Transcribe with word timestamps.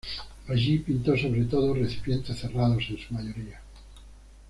Allí 0.47 0.79
pintó 0.79 1.15
sobre 1.15 1.43
todo 1.43 1.75
recipientes 1.75 2.35
cerrados 2.39 2.83
en 2.89 2.97
su 2.97 3.13
mayoría. 3.13 3.61